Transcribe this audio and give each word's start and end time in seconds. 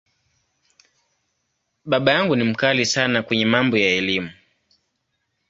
Baba 1.89 2.11
yangu 2.11 2.35
ni 2.35 2.43
‘mkali’ 2.43 2.85
sana 2.85 3.23
kwenye 3.25 3.45
mambo 3.45 3.77
ya 3.77 3.89
Elimu. 3.97 4.31